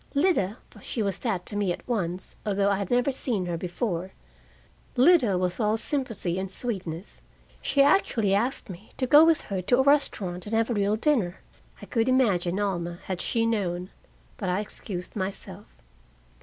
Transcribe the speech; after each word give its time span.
Lida 0.15 0.57
for 0.71 0.81
she 0.81 1.03
was 1.03 1.19
that 1.19 1.45
to 1.45 1.55
me 1.55 1.71
at 1.71 1.87
once, 1.87 2.35
although 2.43 2.71
I 2.71 2.77
had 2.79 2.89
never 2.89 3.11
seen 3.11 3.45
her 3.45 3.55
before 3.55 4.13
Lida 4.95 5.37
was 5.37 5.59
all 5.59 5.77
sympathy 5.77 6.39
and 6.39 6.51
sweetness. 6.51 7.21
She 7.61 7.83
actually 7.83 8.33
asked 8.33 8.67
me 8.67 8.93
to 8.97 9.05
go 9.05 9.23
with 9.23 9.41
her 9.41 9.61
to 9.61 9.77
a 9.77 9.83
restaurant 9.83 10.47
and 10.47 10.55
have 10.55 10.71
a 10.71 10.73
real 10.73 10.95
dinner. 10.95 11.41
I 11.83 11.85
could 11.85 12.09
imagine 12.09 12.59
Alma, 12.59 12.97
had 13.05 13.21
she 13.21 13.45
known! 13.45 13.91
But 14.37 14.49
I 14.49 14.59
excused 14.61 15.15
myself. 15.15 15.67